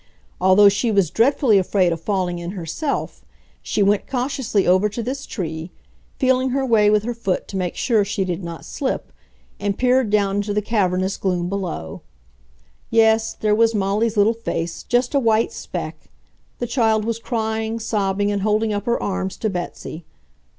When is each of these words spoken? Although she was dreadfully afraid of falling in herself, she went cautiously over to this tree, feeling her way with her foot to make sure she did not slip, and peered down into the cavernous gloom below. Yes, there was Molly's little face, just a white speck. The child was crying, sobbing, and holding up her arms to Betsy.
Although 0.41 0.67
she 0.69 0.89
was 0.91 1.11
dreadfully 1.11 1.59
afraid 1.59 1.93
of 1.93 2.01
falling 2.01 2.39
in 2.39 2.53
herself, 2.53 3.23
she 3.61 3.83
went 3.83 4.07
cautiously 4.09 4.65
over 4.65 4.89
to 4.89 5.03
this 5.03 5.27
tree, 5.27 5.69
feeling 6.17 6.49
her 6.49 6.65
way 6.65 6.89
with 6.89 7.03
her 7.03 7.13
foot 7.13 7.47
to 7.49 7.55
make 7.55 7.75
sure 7.75 8.03
she 8.03 8.25
did 8.25 8.43
not 8.43 8.65
slip, 8.65 9.11
and 9.59 9.77
peered 9.77 10.09
down 10.09 10.37
into 10.37 10.55
the 10.55 10.61
cavernous 10.63 11.17
gloom 11.17 11.49
below. 11.49 12.01
Yes, 12.89 13.33
there 13.35 13.53
was 13.53 13.75
Molly's 13.75 14.17
little 14.17 14.33
face, 14.33 14.81
just 14.81 15.13
a 15.13 15.19
white 15.19 15.51
speck. 15.51 16.09
The 16.57 16.65
child 16.65 17.05
was 17.05 17.19
crying, 17.19 17.79
sobbing, 17.79 18.31
and 18.31 18.41
holding 18.41 18.73
up 18.73 18.87
her 18.87 18.99
arms 19.03 19.37
to 19.37 19.51
Betsy. 19.51 20.03